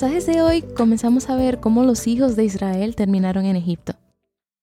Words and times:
Pasajes 0.00 0.26
de 0.26 0.42
hoy 0.42 0.62
comenzamos 0.62 1.28
a 1.28 1.34
ver 1.34 1.58
cómo 1.58 1.82
los 1.82 2.06
hijos 2.06 2.36
de 2.36 2.44
Israel 2.44 2.94
terminaron 2.94 3.46
en 3.46 3.56
Egipto. 3.56 3.94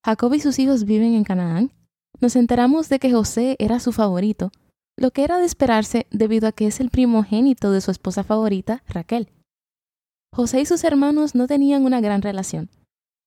Jacob 0.06 0.34
y 0.34 0.40
sus 0.40 0.60
hijos 0.60 0.86
viven 0.86 1.14
en 1.14 1.26
Canaán. 1.26 1.74
Nos 2.22 2.38
enteramos 2.38 2.88
de 2.88 3.00
que 3.00 3.12
José 3.12 3.58
era 3.60 3.82
su 3.82 3.92
favorito, 3.92 4.52
lo 4.96 5.12
que 5.12 5.26
era 5.26 5.38
de 5.38 5.46
esperarse 5.46 6.08
debido 6.10 6.48
a 6.48 6.54
que 6.54 6.68
es 6.68 6.80
el 6.80 6.90
primogénito 6.90 7.74
de 7.74 7.82
su 7.82 7.92
esposa 7.92 8.24
favorita, 8.24 8.82
Raquel. 8.88 9.28
José 10.34 10.62
y 10.62 10.66
sus 10.66 10.86
hermanos 10.86 11.36
no 11.36 11.48
tenían 11.48 11.84
una 11.84 12.00
gran 12.00 12.22
relación, 12.22 12.70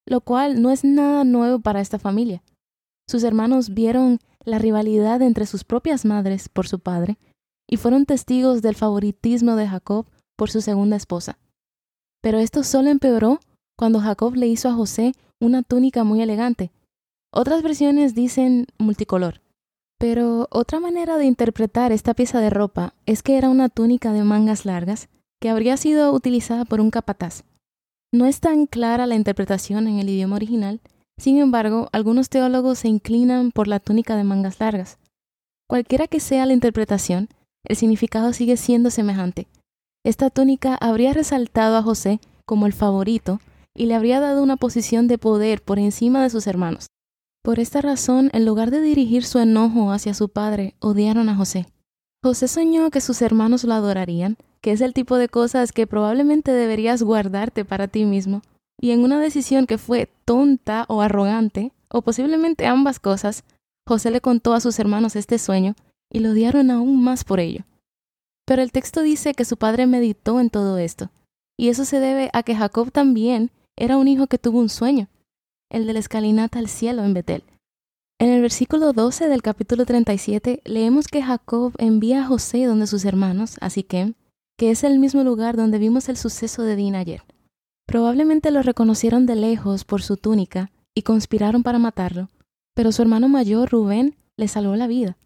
lo 0.07 0.23
cual 0.23 0.63
no 0.63 0.71
es 0.71 0.85
nada 0.85 1.25
nuevo 1.25 1.61
para 1.61 1.83
esta 1.83 1.99
familia. 1.99 2.43
Sus 3.07 3.23
hermanos 3.23 3.75
vieron 3.75 4.19
la 4.47 4.59
rivalidad 4.59 5.21
entre 5.21 5.45
sus 5.45 5.63
propias 5.63 6.07
madres 6.07 6.49
por 6.49 6.69
su 6.69 6.79
padre 6.79 7.19
y 7.69 7.77
fueron 7.77 8.07
testigos 8.07 8.63
del 8.63 8.77
favoritismo 8.77 9.57
de 9.57 9.69
Jacob 9.69 10.07
por 10.37 10.51
su 10.51 10.63
segunda 10.63 10.97
esposa. 10.97 11.39
Pero 12.23 12.39
esto 12.39 12.63
solo 12.63 12.91
empeoró 12.91 13.41
cuando 13.77 14.01
Jacob 14.01 14.35
le 14.35 14.47
hizo 14.47 14.69
a 14.69 14.75
José 14.75 15.13
una 15.41 15.63
túnica 15.63 16.05
muy 16.05 16.21
elegante. 16.21 16.71
Otras 17.33 17.63
versiones 17.63 18.15
dicen 18.15 18.67
multicolor. 18.79 19.41
Pero 19.99 20.49
otra 20.51 20.81
manera 20.81 21.17
de 21.19 21.27
interpretar 21.27 21.93
esta 21.93 22.15
pieza 22.15 22.41
de 22.41 22.51
ropa 22.51 22.95
es 23.07 23.23
que 23.23 23.37
era 23.37 23.49
una 23.49 23.69
túnica 23.69 24.13
de 24.13 24.25
mangas 24.25 24.65
largas 24.65 25.09
que 25.41 25.51
habría 25.51 25.77
sido 25.77 26.13
utilizada 26.13 26.65
por 26.65 26.81
un 26.81 26.91
capataz. 26.91 27.45
No 28.13 28.27
es 28.27 28.41
tan 28.41 28.67
clara 28.67 29.07
la 29.07 29.17
interpretación 29.17 29.87
en 29.87 29.99
el 29.99 30.09
idioma 30.09 30.37
original, 30.37 30.81
sin 31.19 31.39
embargo, 31.39 31.89
algunos 31.93 32.29
teólogos 32.29 32.79
se 32.79 32.89
inclinan 32.89 33.51
por 33.51 33.67
la 33.67 33.81
túnica 33.81 34.17
de 34.17 34.25
mangas 34.25 34.61
largas. 34.61 34.99
Cualquiera 35.69 36.07
que 36.07 36.21
sea 36.21 36.47
la 36.47 36.55
interpretación, 36.55 37.29
el 37.65 37.77
significado 37.77 38.33
sigue 38.33 38.57
siendo 38.57 38.91
semejante. 38.91 39.49
Esta 40.05 40.31
túnica 40.31 40.77
habría 40.77 41.13
resaltado 41.13 41.77
a 41.77 41.83
José 41.83 42.21
como 42.47 42.67
el 42.67 42.73
favorito 42.73 43.41
y 43.75 43.87
le 43.87 43.95
habría 43.95 44.21
dado 44.21 44.43
una 44.43 44.57
posición 44.57 45.07
de 45.09 45.19
poder 45.19 45.63
por 45.63 45.79
encima 45.79 46.23
de 46.23 46.31
sus 46.31 46.47
hermanos. 46.47 46.87
Por 47.43 47.61
esta 47.61 47.81
razón, 47.81 48.31
en 48.33 48.45
lugar 48.45 48.71
de 48.71 48.81
dirigir 48.81 49.25
su 49.25 49.39
enojo 49.39 49.93
hacia 49.93 50.15
su 50.15 50.29
padre, 50.29 50.75
odiaron 50.81 51.29
a 51.29 51.37
José. 51.37 51.67
José 52.23 52.49
soñó 52.49 52.91
que 52.91 53.01
sus 53.01 53.23
hermanos 53.23 53.65
lo 53.65 53.75
adorarían, 53.75 54.37
que 54.61 54.73
es 54.73 54.81
el 54.81 54.93
tipo 54.93 55.17
de 55.17 55.29
cosas 55.29 55.73
que 55.73 55.87
probablemente 55.87 56.53
deberías 56.53 57.03
guardarte 57.03 57.65
para 57.65 57.87
ti 57.87 58.05
mismo, 58.05 58.43
y 58.81 58.91
en 58.91 59.05
una 59.05 59.21
decisión 59.21 59.67
que 59.67 59.79
fue 59.79 60.11
tonta 60.25 60.85
o 60.89 61.01
arrogante, 61.01 61.73
o 61.89 62.03
posiblemente 62.03 62.67
ambas 62.67 62.99
cosas, 62.99 63.45
José 63.87 64.11
le 64.11 64.21
contó 64.21 64.53
a 64.53 64.61
sus 64.61 64.79
hermanos 64.79 65.17
este 65.17 65.39
sueño 65.39 65.75
y 66.13 66.19
lo 66.19 66.31
odiaron 66.31 66.71
aún 66.71 67.03
más 67.03 67.25
por 67.25 67.41
ello. 67.41 67.65
Pero 68.49 68.63
el 68.63 68.73
texto 68.73 69.03
dice 69.03 69.35
que 69.35 69.45
su 69.45 69.59
padre 69.59 69.87
meditó 69.87 70.41
en 70.41 70.49
todo 70.49 70.79
esto, 70.79 71.11
y 71.59 71.69
eso 71.69 71.85
se 71.85 72.01
debe 72.01 72.31
a 72.33 72.43
que 72.43 72.55
Jacob 72.57 72.91
también 72.91 73.51
era 73.77 73.99
un 73.99 74.09
hijo 74.09 74.27
que 74.27 74.39
tuvo 74.39 74.59
un 74.59 74.71
sueño, 74.71 75.11
el 75.71 75.87
de 75.87 75.93
la 75.93 75.99
escalinata 75.99 76.59
al 76.59 76.69
cielo 76.69 77.05
en 77.05 77.13
Betel. 77.13 77.45
En 78.19 78.31
el 78.31 78.41
versículo 78.41 78.95
12 78.95 79.29
del 79.29 79.43
capítulo 79.43 79.85
37 79.85 80.63
leemos 80.65 81.09
que 81.09 81.23
Jacob 81.23 81.75
envía 81.77 82.23
a 82.23 82.27
José 82.27 82.65
donde 82.65 82.87
sus 82.87 83.05
hermanos, 83.05 83.59
así 83.61 83.83
que, 83.83 84.15
que 84.57 84.71
es 84.71 84.83
el 84.83 84.99
mismo 84.99 85.25
lugar 85.25 85.59
donde 85.59 85.77
vimos 85.79 86.09
el 86.09 86.17
suceso 86.17 86.63
de 86.63 86.75
Din 86.75 86.97
ayer. 86.97 87.25
Probablemente 87.87 88.51
lo 88.51 88.63
reconocieron 88.63 89.27
de 89.27 89.37
lejos 89.37 89.85
por 89.85 90.01
su 90.01 90.17
túnica 90.17 90.71
y 90.97 91.03
conspiraron 91.03 91.63
para 91.63 91.79
matarlo, 91.79 92.31
pero 92.75 92.93
su 92.93 93.03
hermano 93.03 93.29
mayor, 93.29 93.69
Rubén, 93.69 94.17
le 94.39 94.49
salvó 94.49 94.75
la 94.75 94.87
vida. 94.87 95.19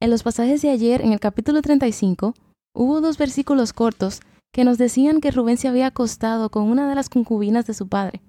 En 0.00 0.08
los 0.10 0.22
pasajes 0.22 0.62
de 0.62 0.70
ayer, 0.70 1.00
en 1.00 1.12
el 1.12 1.18
capítulo 1.18 1.62
35, 1.62 2.32
Hubo 2.74 3.00
dos 3.00 3.18
versículos 3.18 3.72
cortos 3.72 4.20
que 4.52 4.64
nos 4.64 4.78
decían 4.78 5.20
que 5.20 5.30
Rubén 5.30 5.56
se 5.56 5.68
había 5.68 5.86
acostado 5.86 6.50
con 6.50 6.64
una 6.64 6.88
de 6.88 6.94
las 6.94 7.08
concubinas 7.08 7.66
de 7.66 7.74
su 7.74 7.88
padre, 7.88 8.22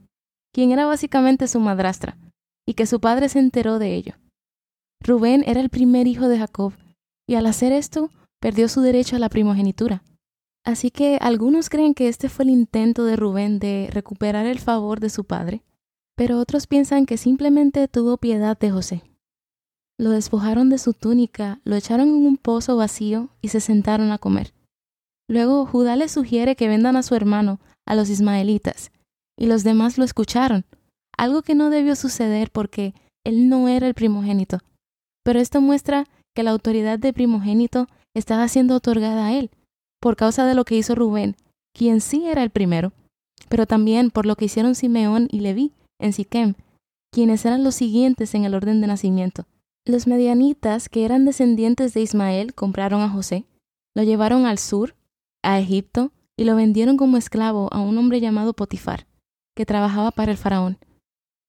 quien 0.54 0.72
era 0.72 0.86
básicamente 0.86 1.48
su 1.48 1.60
madrastra, 1.60 2.18
y 2.68 2.74
que 2.74 2.86
su 2.86 3.00
padre 3.00 3.30
se 3.30 3.40
enteró 3.40 3.80
de 3.80 3.96
ello. 3.96 4.14
Rubén 5.00 5.44
era 5.48 5.62
el 5.62 5.70
primer 5.70 6.08
hijo 6.08 6.28
de 6.28 6.38
Jacob, 6.38 6.74
y 7.28 7.36
al 7.36 7.46
hacer 7.46 7.72
esto 7.72 8.10
perdió 8.40 8.68
su 8.68 8.82
derecho 8.82 9.16
a 9.16 9.20
la 9.20 9.30
primogenitura. 9.30 10.04
Así 10.64 10.92
que 10.92 11.18
algunos 11.22 11.70
creen 11.70 11.94
que 11.94 12.08
este 12.08 12.30
fue 12.30 12.44
el 12.46 12.52
intento 12.52 13.06
de 13.06 13.16
Rubén 13.16 13.58
de 13.58 13.90
recuperar 13.92 14.46
el 14.46 14.60
favor 14.60 15.00
de 15.00 15.10
su 15.10 15.24
padre, 15.24 15.64
pero 16.16 16.38
otros 16.40 16.68
piensan 16.68 17.06
que 17.06 17.18
simplemente 17.18 17.88
tuvo 17.88 18.18
piedad 18.18 18.58
de 18.58 18.70
José. 18.70 19.04
Lo 20.02 20.10
despojaron 20.10 20.72
de 20.72 20.80
su 20.80 20.94
túnica, 20.94 21.60
lo 21.64 21.76
echaron 21.76 22.10
en 22.10 22.26
un 22.26 22.38
pozo 22.38 22.76
vacío 22.76 23.30
y 23.40 23.50
se 23.50 23.60
sentaron 23.60 24.12
a 24.12 24.18
comer. 24.18 24.52
Luego 25.30 25.68
Judá 25.68 25.96
le 25.96 26.10
sugiere 26.10 26.56
que 26.56 26.68
vendan 26.68 26.96
a 26.96 27.04
su 27.04 27.14
hermano, 27.14 27.60
a 27.86 27.94
los 27.94 28.10
ismaelitas, 28.10 28.92
y 29.38 29.46
los 29.46 29.64
demás 29.64 30.00
lo 30.00 30.04
escucharon, 30.04 30.66
algo 31.16 31.44
que 31.44 31.54
no 31.54 31.70
debió 31.70 31.96
suceder 31.96 32.50
porque 32.50 32.96
él 33.24 33.48
no 33.48 33.68
era 33.68 33.86
el 33.86 33.94
primogénito. 33.94 34.58
Pero 35.24 35.40
esto 35.40 35.62
muestra 35.62 36.08
que 36.36 36.42
la 36.42 36.50
autoridad 36.50 36.98
de 36.98 37.14
primogénito 37.14 37.86
estaba 38.16 38.48
siendo 38.48 38.78
otorgada 38.78 39.28
a 39.28 39.34
él, 39.34 39.52
por 40.02 40.16
causa 40.16 40.48
de 40.48 40.56
lo 40.56 40.66
que 40.66 40.78
hizo 40.78 40.96
Rubén, 40.96 41.36
quien 41.78 42.02
sí 42.02 42.26
era 42.26 42.42
el 42.42 42.50
primero, 42.50 42.92
pero 43.50 43.68
también 43.68 44.10
por 44.10 44.26
lo 44.26 44.36
que 44.36 44.46
hicieron 44.46 44.74
Simeón 44.74 45.28
y 45.30 45.42
Leví 45.42 45.74
en 46.00 46.12
Siquem, 46.12 46.56
quienes 47.14 47.46
eran 47.46 47.64
los 47.64 47.76
siguientes 47.76 48.34
en 48.34 48.46
el 48.46 48.56
orden 48.56 48.82
de 48.82 48.88
nacimiento. 48.88 49.46
Los 49.86 50.06
medianitas, 50.06 50.90
que 50.90 51.06
eran 51.06 51.26
descendientes 51.26 51.94
de 51.94 52.02
Ismael, 52.02 52.54
compraron 52.54 53.02
a 53.02 53.10
José, 53.10 53.46
lo 53.96 54.04
llevaron 54.04 54.46
al 54.46 54.60
sur, 54.60 54.96
a 55.44 55.60
Egipto, 55.60 56.12
y 56.38 56.44
lo 56.46 56.56
vendieron 56.56 56.98
como 56.98 57.18
esclavo 57.18 57.68
a 57.72 57.82
un 57.82 57.98
hombre 57.98 58.22
llamado 58.22 58.54
Potifar, 58.54 59.08
que 59.56 59.66
trabajaba 59.66 60.12
para 60.12 60.32
el 60.32 60.38
faraón. 60.38 60.78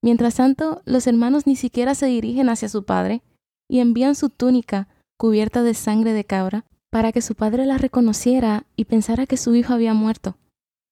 Mientras 0.02 0.36
tanto, 0.36 0.82
los 0.84 1.06
hermanos 1.06 1.46
ni 1.46 1.56
siquiera 1.56 1.94
se 1.94 2.06
dirigen 2.06 2.48
hacia 2.48 2.68
su 2.68 2.84
padre 2.84 3.22
y 3.70 3.78
envían 3.78 4.14
su 4.14 4.30
túnica 4.30 4.88
cubierta 5.18 5.62
de 5.62 5.74
sangre 5.74 6.12
de 6.12 6.24
cabra 6.24 6.64
para 6.90 7.12
que 7.12 7.22
su 7.22 7.34
padre 7.34 7.64
la 7.64 7.78
reconociera 7.78 8.66
y 8.76 8.86
pensara 8.86 9.26
que 9.26 9.36
su 9.36 9.54
hijo 9.54 9.72
había 9.72 9.94
muerto. 9.94 10.36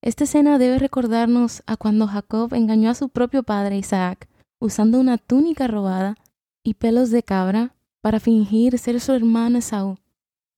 Esta 0.02 0.24
escena 0.24 0.58
debe 0.58 0.78
recordarnos 0.78 1.62
a 1.66 1.76
cuando 1.76 2.06
Jacob 2.06 2.54
engañó 2.54 2.90
a 2.90 2.94
su 2.94 3.08
propio 3.08 3.42
padre 3.42 3.76
Isaac 3.76 4.28
usando 4.60 5.00
una 5.00 5.18
túnica 5.18 5.66
robada 5.66 6.16
y 6.64 6.74
pelos 6.74 7.10
de 7.10 7.22
cabra 7.22 7.74
para 8.00 8.20
fingir 8.20 8.78
ser 8.78 9.00
su 9.00 9.12
hermano 9.12 9.58
Esaú. 9.58 9.98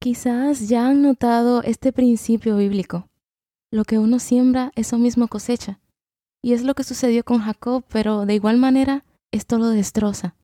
Quizás 0.01 0.69
ya 0.69 0.89
han 0.89 1.03
notado 1.03 1.63
este 1.63 1.93
principio 1.93 2.57
bíblico. 2.57 3.09
Lo 3.71 3.85
que 3.85 3.99
uno 3.99 4.19
siembra, 4.19 4.73
eso 4.75 4.99
mismo 4.99 5.29
cosecha. 5.29 5.81
Y 6.43 6.55
es 6.55 6.65
lo 6.65 6.75
que 6.75 6.85
sucedió 6.85 7.25
con 7.25 7.39
Jacob, 7.39 7.85
pero 7.89 8.27
de 8.27 8.35
igual 8.35 8.57
manera, 8.57 9.05
esto 9.31 9.59
lo 9.59 9.69
destroza. 9.69 10.35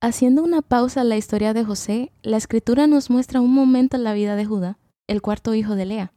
Haciendo 0.00 0.42
una 0.42 0.62
pausa 0.62 1.02
en 1.02 1.08
la 1.08 1.16
historia 1.16 1.54
de 1.54 1.64
José, 1.64 2.12
la 2.22 2.36
escritura 2.36 2.86
nos 2.86 3.10
muestra 3.10 3.40
un 3.40 3.52
momento 3.52 3.96
en 3.96 4.04
la 4.04 4.12
vida 4.12 4.36
de 4.36 4.44
Judá, 4.44 4.78
el 5.08 5.22
cuarto 5.22 5.54
hijo 5.54 5.74
de 5.76 5.86
Lea. 5.86 6.12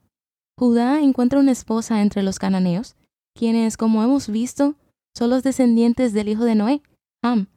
Judá 0.58 1.02
encuentra 1.02 1.40
una 1.40 1.51
esposa 1.51 2.01
entre 2.01 2.22
los 2.22 2.38
cananeos, 2.38 2.95
quienes, 3.34 3.77
como 3.77 4.04
hemos 4.04 4.27
visto, 4.27 4.75
son 5.16 5.30
los 5.30 5.44
descendientes 5.44 6.13
del 6.13 6.30
hijo 6.30 6.44
de 6.44 6.56
Noé, 6.56 6.81
Ham, 7.24 7.48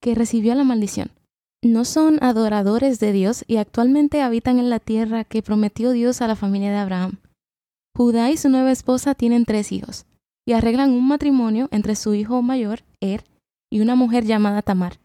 que 0.00 0.14
recibió 0.14 0.54
la 0.54 0.64
maldición. 0.64 1.10
No 1.62 1.84
son 1.84 2.22
adoradores 2.22 3.00
de 3.00 3.12
Dios 3.12 3.44
y 3.48 3.56
actualmente 3.56 4.22
habitan 4.22 4.58
en 4.58 4.70
la 4.70 4.78
tierra 4.78 5.24
que 5.24 5.42
prometió 5.42 5.90
Dios 5.90 6.22
a 6.22 6.28
la 6.28 6.36
familia 6.36 6.70
de 6.70 6.76
Abraham. 6.76 7.18
Judá 7.96 8.30
y 8.30 8.36
su 8.36 8.48
nueva 8.48 8.70
esposa 8.70 9.14
tienen 9.14 9.44
tres 9.44 9.72
hijos 9.72 10.06
y 10.46 10.52
arreglan 10.52 10.90
un 10.90 11.06
matrimonio 11.06 11.68
entre 11.72 11.96
su 11.96 12.14
hijo 12.14 12.42
mayor, 12.42 12.84
Er, 13.00 13.24
y 13.70 13.80
una 13.80 13.96
mujer 13.96 14.24
llamada 14.24 14.62
Tamar. 14.62 15.00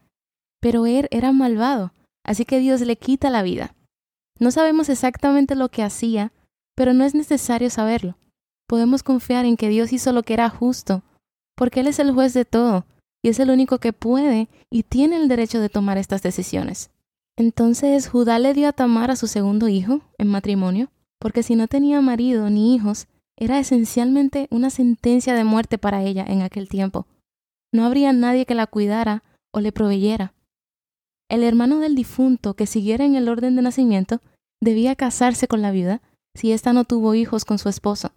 Pero 0.60 0.86
Er 0.86 1.08
era 1.10 1.32
malvado, 1.32 1.92
así 2.24 2.44
que 2.44 2.60
Dios 2.60 2.80
le 2.82 2.96
quita 2.96 3.30
la 3.30 3.42
vida. 3.42 3.74
No 4.38 4.52
sabemos 4.52 4.88
exactamente 4.88 5.56
lo 5.56 5.68
que 5.70 5.82
hacía, 5.82 6.32
pero 6.76 6.92
no 6.92 7.04
es 7.04 7.14
necesario 7.14 7.68
saberlo. 7.68 8.16
Podemos 8.68 9.02
confiar 9.02 9.44
en 9.44 9.56
que 9.56 9.68
Dios 9.68 9.92
hizo 9.92 10.12
lo 10.12 10.22
que 10.22 10.34
era 10.34 10.48
justo, 10.48 11.02
porque 11.56 11.80
Él 11.80 11.88
es 11.88 11.98
el 11.98 12.12
juez 12.12 12.32
de 12.32 12.44
todo 12.44 12.86
y 13.24 13.30
es 13.30 13.40
el 13.40 13.48
único 13.48 13.78
que 13.78 13.94
puede 13.94 14.48
y 14.70 14.82
tiene 14.82 15.16
el 15.16 15.28
derecho 15.28 15.58
de 15.58 15.70
tomar 15.70 15.96
estas 15.96 16.22
decisiones. 16.22 16.90
Entonces 17.38 18.06
Judá 18.06 18.38
le 18.38 18.52
dio 18.52 18.68
a 18.68 18.72
Tamar 18.72 19.10
a 19.10 19.16
su 19.16 19.28
segundo 19.28 19.66
hijo 19.68 20.02
en 20.18 20.28
matrimonio, 20.28 20.90
porque 21.18 21.42
si 21.42 21.56
no 21.56 21.66
tenía 21.66 22.02
marido 22.02 22.50
ni 22.50 22.74
hijos, 22.74 23.06
era 23.38 23.58
esencialmente 23.58 24.46
una 24.50 24.68
sentencia 24.68 25.34
de 25.34 25.42
muerte 25.42 25.78
para 25.78 26.02
ella 26.02 26.22
en 26.28 26.42
aquel 26.42 26.68
tiempo. 26.68 27.06
No 27.72 27.86
habría 27.86 28.12
nadie 28.12 28.44
que 28.44 28.54
la 28.54 28.66
cuidara 28.66 29.24
o 29.54 29.60
le 29.60 29.72
proveyera. 29.72 30.34
El 31.30 31.44
hermano 31.44 31.78
del 31.78 31.94
difunto 31.94 32.52
que 32.52 32.66
siguiera 32.66 33.06
en 33.06 33.14
el 33.14 33.30
orden 33.30 33.56
de 33.56 33.62
nacimiento 33.62 34.20
debía 34.60 34.96
casarse 34.96 35.48
con 35.48 35.62
la 35.62 35.70
viuda 35.70 36.02
si 36.34 36.52
ésta 36.52 36.74
no 36.74 36.84
tuvo 36.84 37.14
hijos 37.14 37.46
con 37.46 37.58
su 37.58 37.70
esposo. 37.70 38.12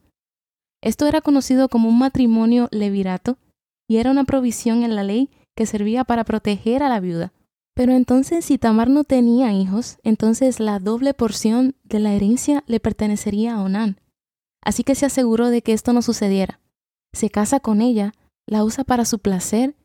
Esto 0.83 1.07
era 1.07 1.21
conocido 1.21 1.69
como 1.69 1.87
un 1.87 1.97
matrimonio 1.97 2.67
levirato 2.71 3.37
y 3.87 3.97
era 3.97 4.11
una 4.11 4.25
provisión 4.25 4.83
en 4.83 4.95
la 4.95 5.03
ley 5.03 5.29
que 5.55 5.65
servía 5.65 6.03
para 6.03 6.23
proteger 6.23 6.83
a 6.83 6.89
la 6.89 6.99
viuda. 6.99 7.33
Pero 7.73 7.93
entonces 7.93 8.43
si 8.45 8.57
Tamar 8.57 8.89
no 8.89 9.03
tenía 9.03 9.53
hijos, 9.53 9.97
entonces 10.03 10.59
la 10.59 10.79
doble 10.79 11.13
porción 11.13 11.75
de 11.83 11.99
la 11.99 12.13
herencia 12.13 12.63
le 12.67 12.79
pertenecería 12.79 13.55
a 13.55 13.61
Onán. 13.61 13.99
Así 14.63 14.83
que 14.83 14.95
se 14.95 15.05
aseguró 15.05 15.49
de 15.49 15.61
que 15.61 15.73
esto 15.73 15.93
no 15.93 16.01
sucediera. 16.01 16.59
Se 17.13 17.29
casa 17.29 17.59
con 17.59 17.81
ella, 17.81 18.13
la 18.47 18.63
usa 18.63 18.83
para 18.83 19.05
su 19.05 19.19
placer, 19.19 19.75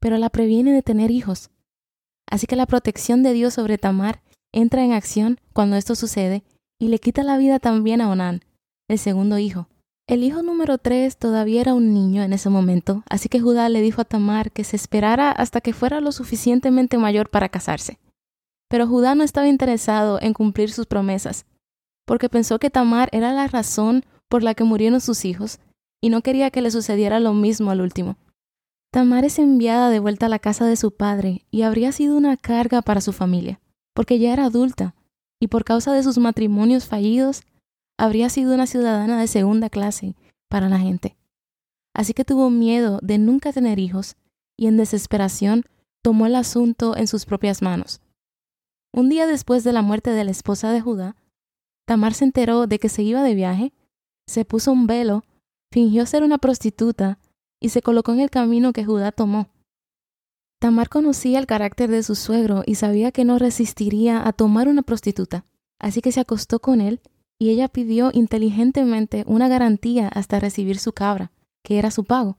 pero 0.00 0.18
la 0.18 0.30
previene 0.30 0.72
de 0.72 0.82
tener 0.82 1.10
hijos. 1.10 1.50
Así 2.30 2.46
que 2.46 2.56
la 2.56 2.66
protección 2.66 3.22
de 3.22 3.32
Dios 3.32 3.54
sobre 3.54 3.78
Tamar 3.78 4.22
entra 4.52 4.84
en 4.84 4.92
acción 4.92 5.38
cuando 5.52 5.76
esto 5.76 5.94
sucede 5.94 6.44
y 6.78 6.88
le 6.88 6.98
quita 6.98 7.22
la 7.22 7.38
vida 7.38 7.58
también 7.58 8.00
a 8.00 8.10
Onán, 8.10 8.42
el 8.88 8.98
segundo 8.98 9.38
hijo. 9.38 9.68
El 10.08 10.24
hijo 10.24 10.42
número 10.42 10.78
tres 10.78 11.16
todavía 11.16 11.60
era 11.60 11.74
un 11.74 11.94
niño 11.94 12.22
en 12.22 12.32
ese 12.32 12.50
momento, 12.50 13.04
así 13.08 13.28
que 13.28 13.40
Judá 13.40 13.68
le 13.68 13.80
dijo 13.80 14.00
a 14.00 14.04
Tamar 14.04 14.50
que 14.50 14.64
se 14.64 14.74
esperara 14.76 15.30
hasta 15.30 15.60
que 15.60 15.72
fuera 15.72 16.00
lo 16.00 16.10
suficientemente 16.10 16.98
mayor 16.98 17.30
para 17.30 17.48
casarse. 17.48 17.98
Pero 18.68 18.88
Judá 18.88 19.14
no 19.14 19.22
estaba 19.22 19.46
interesado 19.46 20.20
en 20.20 20.34
cumplir 20.34 20.72
sus 20.72 20.86
promesas, 20.86 21.46
porque 22.04 22.28
pensó 22.28 22.58
que 22.58 22.70
Tamar 22.70 23.08
era 23.12 23.32
la 23.32 23.46
razón 23.46 24.04
por 24.28 24.42
la 24.42 24.54
que 24.54 24.64
murieron 24.64 25.00
sus 25.00 25.24
hijos, 25.24 25.60
y 26.02 26.08
no 26.08 26.22
quería 26.22 26.50
que 26.50 26.62
le 26.62 26.72
sucediera 26.72 27.20
lo 27.20 27.32
mismo 27.32 27.70
al 27.70 27.80
último. 27.80 28.16
Tamar 28.90 29.24
es 29.24 29.38
enviada 29.38 29.88
de 29.88 30.00
vuelta 30.00 30.26
a 30.26 30.28
la 30.28 30.40
casa 30.40 30.66
de 30.66 30.76
su 30.76 30.90
padre 30.90 31.46
y 31.50 31.62
habría 31.62 31.92
sido 31.92 32.16
una 32.16 32.36
carga 32.36 32.82
para 32.82 33.00
su 33.00 33.12
familia, 33.12 33.60
porque 33.94 34.18
ya 34.18 34.32
era 34.32 34.46
adulta, 34.46 34.94
y 35.40 35.46
por 35.46 35.64
causa 35.64 35.92
de 35.92 36.02
sus 36.02 36.18
matrimonios 36.18 36.86
fallidos, 36.86 37.44
habría 37.98 38.28
sido 38.28 38.54
una 38.54 38.66
ciudadana 38.66 39.20
de 39.20 39.26
segunda 39.26 39.70
clase 39.70 40.14
para 40.48 40.68
la 40.68 40.78
gente. 40.78 41.16
Así 41.94 42.14
que 42.14 42.24
tuvo 42.24 42.50
miedo 42.50 42.98
de 43.02 43.18
nunca 43.18 43.52
tener 43.52 43.78
hijos 43.78 44.16
y 44.56 44.66
en 44.66 44.76
desesperación 44.76 45.64
tomó 46.02 46.26
el 46.26 46.34
asunto 46.34 46.96
en 46.96 47.06
sus 47.06 47.26
propias 47.26 47.62
manos. 47.62 48.00
Un 48.94 49.08
día 49.08 49.26
después 49.26 49.64
de 49.64 49.72
la 49.72 49.82
muerte 49.82 50.10
de 50.10 50.24
la 50.24 50.30
esposa 50.30 50.72
de 50.72 50.80
Judá, 50.80 51.16
Tamar 51.86 52.14
se 52.14 52.24
enteró 52.24 52.66
de 52.66 52.78
que 52.78 52.88
se 52.88 53.02
iba 53.02 53.22
de 53.22 53.34
viaje, 53.34 53.72
se 54.26 54.44
puso 54.44 54.72
un 54.72 54.86
velo, 54.86 55.24
fingió 55.70 56.06
ser 56.06 56.22
una 56.22 56.38
prostituta 56.38 57.18
y 57.60 57.70
se 57.70 57.82
colocó 57.82 58.12
en 58.12 58.20
el 58.20 58.30
camino 58.30 58.72
que 58.72 58.84
Judá 58.84 59.12
tomó. 59.12 59.48
Tamar 60.60 60.88
conocía 60.88 61.38
el 61.38 61.46
carácter 61.46 61.90
de 61.90 62.02
su 62.02 62.14
suegro 62.14 62.62
y 62.66 62.76
sabía 62.76 63.10
que 63.10 63.24
no 63.24 63.38
resistiría 63.38 64.26
a 64.26 64.32
tomar 64.32 64.68
una 64.68 64.82
prostituta, 64.82 65.44
así 65.80 66.00
que 66.02 66.12
se 66.12 66.20
acostó 66.20 66.60
con 66.60 66.80
él 66.80 67.00
y 67.40 67.50
ella 67.50 67.68
pidió 67.68 68.10
inteligentemente 68.12 69.24
una 69.26 69.48
garantía 69.48 70.08
hasta 70.08 70.40
recibir 70.40 70.78
su 70.78 70.92
cabra, 70.92 71.32
que 71.64 71.78
era 71.78 71.90
su 71.90 72.04
pago. 72.04 72.38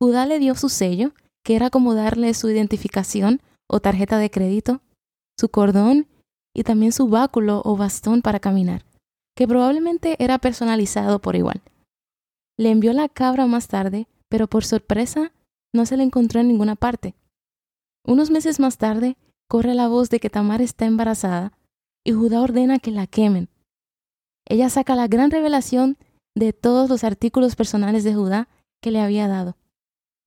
Judá 0.00 0.26
le 0.26 0.38
dio 0.38 0.54
su 0.54 0.68
sello, 0.68 1.12
que 1.44 1.56
era 1.56 1.70
como 1.70 1.94
darle 1.94 2.34
su 2.34 2.48
identificación 2.50 3.40
o 3.68 3.80
tarjeta 3.80 4.18
de 4.18 4.30
crédito, 4.30 4.80
su 5.38 5.48
cordón 5.48 6.06
y 6.54 6.64
también 6.64 6.92
su 6.92 7.08
báculo 7.08 7.62
o 7.64 7.76
bastón 7.76 8.22
para 8.22 8.40
caminar, 8.40 8.84
que 9.36 9.48
probablemente 9.48 10.16
era 10.18 10.38
personalizado 10.38 11.20
por 11.20 11.36
igual. 11.36 11.62
Le 12.58 12.70
envió 12.70 12.92
la 12.92 13.08
cabra 13.08 13.46
más 13.46 13.68
tarde, 13.68 14.06
pero 14.28 14.46
por 14.46 14.64
sorpresa 14.64 15.32
no 15.74 15.86
se 15.86 15.96
la 15.96 16.02
encontró 16.02 16.40
en 16.40 16.48
ninguna 16.48 16.76
parte. 16.76 17.14
Unos 18.04 18.30
meses 18.30 18.60
más 18.60 18.78
tarde, 18.78 19.16
corre 19.48 19.74
la 19.74 19.88
voz 19.88 20.10
de 20.10 20.20
que 20.20 20.30
Tamar 20.30 20.60
está 20.60 20.86
embarazada 20.86 21.52
y 22.04 22.12
Judá 22.12 22.40
ordena 22.40 22.78
que 22.78 22.90
la 22.90 23.06
quemen, 23.06 23.48
ella 24.52 24.68
saca 24.68 24.94
la 24.94 25.08
gran 25.08 25.30
revelación 25.30 25.96
de 26.36 26.52
todos 26.52 26.90
los 26.90 27.04
artículos 27.04 27.56
personales 27.56 28.04
de 28.04 28.14
Judá 28.14 28.48
que 28.82 28.90
le 28.90 29.00
había 29.00 29.26
dado. 29.26 29.56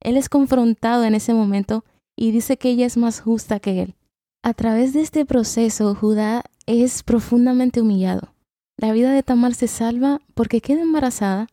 Él 0.01 0.17
es 0.17 0.29
confrontado 0.29 1.03
en 1.03 1.13
ese 1.13 1.35
momento 1.35 1.85
y 2.17 2.31
dice 2.31 2.57
que 2.57 2.69
ella 2.69 2.87
es 2.87 2.97
más 2.97 3.21
justa 3.21 3.59
que 3.59 3.83
él. 3.83 3.95
A 4.43 4.55
través 4.55 4.93
de 4.93 5.01
este 5.01 5.27
proceso, 5.27 5.93
Judá 5.93 6.43
es 6.65 7.03
profundamente 7.03 7.81
humillado. 7.81 8.33
La 8.77 8.93
vida 8.93 9.11
de 9.11 9.21
Tamar 9.21 9.53
se 9.53 9.67
salva 9.67 10.21
porque 10.33 10.59
queda 10.59 10.81
embarazada 10.81 11.45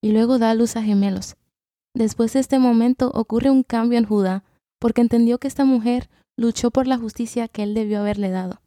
y 0.00 0.12
luego 0.12 0.38
da 0.38 0.54
luz 0.54 0.76
a 0.76 0.84
gemelos. 0.84 1.34
Después 1.96 2.34
de 2.34 2.38
este 2.38 2.60
momento 2.60 3.10
ocurre 3.12 3.50
un 3.50 3.64
cambio 3.64 3.98
en 3.98 4.06
Judá 4.06 4.44
porque 4.78 5.00
entendió 5.00 5.38
que 5.38 5.48
esta 5.48 5.64
mujer 5.64 6.08
luchó 6.36 6.70
por 6.70 6.86
la 6.86 6.96
justicia 6.96 7.48
que 7.48 7.64
él 7.64 7.74
debió 7.74 7.98
haberle 7.98 8.30
dado. 8.30 8.62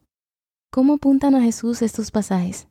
¿Cómo 0.69 0.95
apuntan 0.95 1.33
a 1.35 1.41
Jesús 1.41 1.81
estos 1.81 2.11
pasajes? 2.11 2.67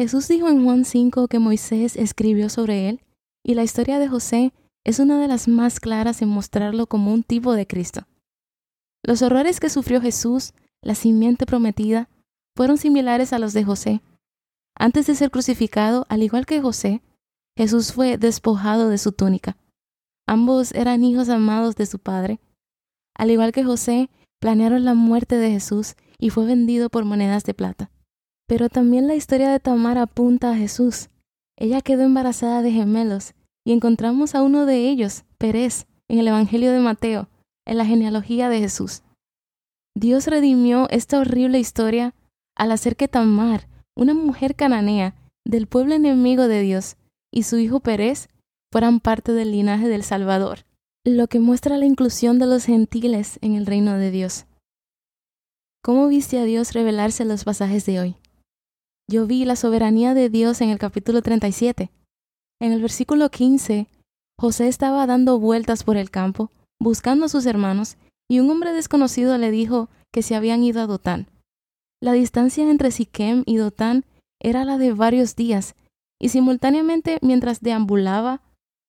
Jesús 0.00 0.28
dijo 0.28 0.48
en 0.48 0.64
Juan 0.64 0.86
5 0.86 1.28
que 1.28 1.38
Moisés 1.38 1.94
escribió 1.94 2.48
sobre 2.48 2.88
él, 2.88 3.02
y 3.44 3.52
la 3.52 3.64
historia 3.64 3.98
de 3.98 4.08
José 4.08 4.54
es 4.82 4.98
una 4.98 5.20
de 5.20 5.28
las 5.28 5.46
más 5.46 5.78
claras 5.78 6.22
en 6.22 6.30
mostrarlo 6.30 6.86
como 6.86 7.12
un 7.12 7.22
tipo 7.22 7.52
de 7.52 7.66
Cristo. 7.66 8.06
Los 9.04 9.20
horrores 9.20 9.60
que 9.60 9.68
sufrió 9.68 10.00
Jesús, 10.00 10.54
la 10.80 10.94
simiente 10.94 11.44
prometida, 11.44 12.08
fueron 12.56 12.78
similares 12.78 13.34
a 13.34 13.38
los 13.38 13.52
de 13.52 13.62
José. 13.62 14.00
Antes 14.74 15.06
de 15.06 15.14
ser 15.14 15.30
crucificado, 15.30 16.06
al 16.08 16.22
igual 16.22 16.46
que 16.46 16.62
José, 16.62 17.02
Jesús 17.54 17.92
fue 17.92 18.16
despojado 18.16 18.88
de 18.88 18.96
su 18.96 19.12
túnica. 19.12 19.58
Ambos 20.26 20.72
eran 20.72 21.04
hijos 21.04 21.28
amados 21.28 21.76
de 21.76 21.84
su 21.84 21.98
padre. 21.98 22.40
Al 23.14 23.30
igual 23.30 23.52
que 23.52 23.64
José, 23.64 24.08
planearon 24.40 24.86
la 24.86 24.94
muerte 24.94 25.36
de 25.36 25.50
Jesús 25.50 25.94
y 26.16 26.30
fue 26.30 26.46
vendido 26.46 26.88
por 26.88 27.04
monedas 27.04 27.44
de 27.44 27.52
plata. 27.52 27.90
Pero 28.50 28.68
también 28.68 29.06
la 29.06 29.14
historia 29.14 29.48
de 29.48 29.60
Tamar 29.60 29.96
apunta 29.96 30.50
a 30.50 30.56
Jesús. 30.56 31.08
Ella 31.56 31.82
quedó 31.82 32.02
embarazada 32.02 32.62
de 32.62 32.72
gemelos 32.72 33.34
y 33.64 33.70
encontramos 33.70 34.34
a 34.34 34.42
uno 34.42 34.66
de 34.66 34.88
ellos, 34.88 35.22
Pérez, 35.38 35.86
en 36.08 36.18
el 36.18 36.26
Evangelio 36.26 36.72
de 36.72 36.80
Mateo, 36.80 37.28
en 37.64 37.78
la 37.78 37.86
genealogía 37.86 38.48
de 38.48 38.58
Jesús. 38.58 39.04
Dios 39.94 40.26
redimió 40.26 40.88
esta 40.90 41.20
horrible 41.20 41.60
historia 41.60 42.12
al 42.56 42.72
hacer 42.72 42.96
que 42.96 43.06
Tamar, 43.06 43.68
una 43.96 44.14
mujer 44.14 44.56
cananea 44.56 45.14
del 45.46 45.68
pueblo 45.68 45.94
enemigo 45.94 46.48
de 46.48 46.60
Dios, 46.62 46.96
y 47.32 47.44
su 47.44 47.56
hijo 47.56 47.78
Pérez 47.78 48.30
fueran 48.72 48.98
parte 48.98 49.30
del 49.30 49.52
linaje 49.52 49.86
del 49.86 50.02
Salvador, 50.02 50.66
lo 51.06 51.28
que 51.28 51.38
muestra 51.38 51.76
la 51.76 51.86
inclusión 51.86 52.40
de 52.40 52.46
los 52.46 52.64
gentiles 52.64 53.38
en 53.42 53.54
el 53.54 53.64
reino 53.64 53.96
de 53.96 54.10
Dios. 54.10 54.46
¿Cómo 55.84 56.08
viste 56.08 56.40
a 56.40 56.44
Dios 56.44 56.72
revelarse 56.72 57.22
en 57.22 57.28
los 57.28 57.44
pasajes 57.44 57.86
de 57.86 58.00
hoy? 58.00 58.16
Yo 59.10 59.26
vi 59.26 59.44
la 59.44 59.56
soberanía 59.56 60.14
de 60.14 60.30
Dios 60.30 60.60
en 60.60 60.70
el 60.70 60.78
capítulo 60.78 61.20
37. 61.20 61.90
En 62.60 62.72
el 62.72 62.80
versículo 62.80 63.28
15, 63.28 63.88
José 64.38 64.68
estaba 64.68 65.04
dando 65.06 65.40
vueltas 65.40 65.82
por 65.82 65.96
el 65.96 66.10
campo, 66.10 66.50
buscando 66.80 67.26
a 67.26 67.28
sus 67.28 67.44
hermanos, 67.44 67.96
y 68.30 68.38
un 68.38 68.48
hombre 68.50 68.72
desconocido 68.72 69.36
le 69.36 69.50
dijo 69.50 69.88
que 70.12 70.22
se 70.22 70.36
habían 70.36 70.62
ido 70.62 70.80
a 70.80 70.86
Dotán. 70.86 71.26
La 72.00 72.12
distancia 72.12 72.70
entre 72.70 72.92
Siquem 72.92 73.42
y 73.46 73.56
Dotán 73.56 74.04
era 74.40 74.64
la 74.64 74.78
de 74.78 74.92
varios 74.92 75.34
días, 75.34 75.74
y 76.20 76.28
simultáneamente 76.28 77.18
mientras 77.20 77.60
deambulaba, 77.60 78.42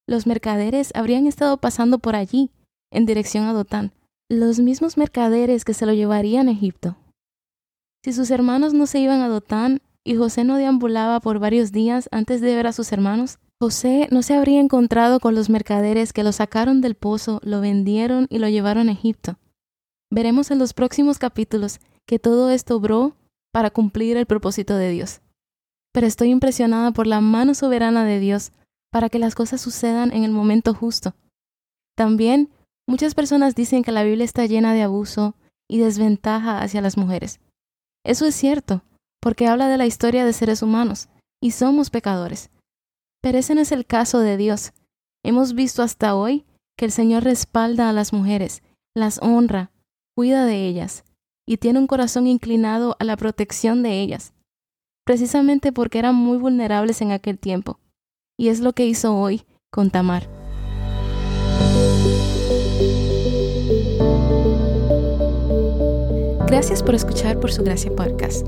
los 0.07 0.27
mercaderes 0.27 0.91
habrían 0.93 1.25
estado 1.25 1.57
pasando 1.57 1.97
por 1.97 2.15
allí, 2.15 2.51
en 2.93 3.07
dirección 3.07 3.45
a 3.45 3.53
Dotán, 3.53 3.91
los 4.29 4.59
mismos 4.59 4.97
mercaderes 4.97 5.65
que 5.65 5.73
se 5.73 5.87
lo 5.87 5.93
llevarían 5.93 6.47
a 6.47 6.51
Egipto. 6.51 6.95
Si 8.05 8.13
sus 8.13 8.29
hermanos 8.29 8.75
no 8.75 8.85
se 8.85 8.99
iban 8.99 9.21
a 9.21 9.27
Dotán, 9.27 9.81
y 10.03 10.15
José 10.15 10.43
no 10.43 10.57
deambulaba 10.57 11.19
por 11.19 11.39
varios 11.39 11.71
días 11.71 12.09
antes 12.11 12.41
de 12.41 12.55
ver 12.55 12.67
a 12.67 12.73
sus 12.73 12.91
hermanos, 12.91 13.39
José 13.59 14.07
no 14.11 14.23
se 14.23 14.33
habría 14.33 14.59
encontrado 14.59 15.19
con 15.19 15.35
los 15.35 15.49
mercaderes 15.49 16.13
que 16.13 16.23
lo 16.23 16.31
sacaron 16.31 16.81
del 16.81 16.95
pozo, 16.95 17.39
lo 17.43 17.61
vendieron 17.61 18.25
y 18.29 18.39
lo 18.39 18.49
llevaron 18.49 18.89
a 18.89 18.93
Egipto. 18.93 19.37
Veremos 20.09 20.49
en 20.49 20.57
los 20.57 20.73
próximos 20.73 21.19
capítulos 21.19 21.79
que 22.07 22.17
todo 22.17 22.49
esto 22.49 22.75
obró 22.75 23.15
para 23.53 23.69
cumplir 23.69 24.17
el 24.17 24.25
propósito 24.25 24.75
de 24.75 24.89
Dios. 24.89 25.21
Pero 25.93 26.07
estoy 26.07 26.29
impresionada 26.29 26.91
por 26.91 27.05
la 27.05 27.21
mano 27.21 27.53
soberana 27.53 28.03
de 28.03 28.19
Dios 28.19 28.51
para 28.91 29.09
que 29.09 29.19
las 29.19 29.35
cosas 29.35 29.61
sucedan 29.61 30.11
en 30.11 30.23
el 30.23 30.31
momento 30.31 30.73
justo. 30.73 31.13
También 31.95 32.49
muchas 32.87 33.13
personas 33.13 33.55
dicen 33.55 33.83
que 33.83 33.91
la 33.91 34.03
Biblia 34.03 34.25
está 34.25 34.45
llena 34.45 34.73
de 34.73 34.81
abuso 34.81 35.35
y 35.69 35.77
desventaja 35.77 36.61
hacia 36.61 36.81
las 36.81 36.97
mujeres. 36.97 37.39
Eso 38.03 38.25
es 38.25 38.35
cierto, 38.35 38.81
porque 39.21 39.47
habla 39.47 39.67
de 39.67 39.77
la 39.77 39.85
historia 39.85 40.25
de 40.25 40.33
seres 40.33 40.61
humanos, 40.61 41.07
y 41.41 41.51
somos 41.51 41.89
pecadores. 41.89 42.49
Pero 43.21 43.37
ese 43.37 43.55
no 43.55 43.61
es 43.61 43.71
el 43.71 43.85
caso 43.85 44.19
de 44.19 44.35
Dios. 44.37 44.73
Hemos 45.23 45.53
visto 45.53 45.83
hasta 45.83 46.15
hoy 46.15 46.45
que 46.77 46.85
el 46.85 46.91
Señor 46.91 47.23
respalda 47.23 47.89
a 47.89 47.93
las 47.93 48.11
mujeres, 48.13 48.63
las 48.95 49.19
honra, 49.21 49.71
cuida 50.15 50.45
de 50.45 50.67
ellas, 50.67 51.03
y 51.47 51.57
tiene 51.57 51.79
un 51.79 51.87
corazón 51.87 52.27
inclinado 52.27 52.95
a 52.99 53.03
la 53.03 53.17
protección 53.17 53.83
de 53.83 54.01
ellas, 54.01 54.33
precisamente 55.05 55.71
porque 55.71 55.99
eran 55.99 56.15
muy 56.15 56.37
vulnerables 56.37 57.01
en 57.01 57.11
aquel 57.11 57.37
tiempo. 57.39 57.79
y 58.39 58.47
es 58.47 58.59
lo 58.59 58.73
que 58.73 58.87
hizo 58.87 59.15
hoy 59.15 59.43
con 59.71 59.91
Tamar. 59.91 60.27
Gracias 66.47 66.81
por 66.81 66.95
escuchar 66.95 67.39
Por 67.39 67.51
Su 67.51 67.63
Gracia 67.63 67.95
Podcast. 67.95 68.47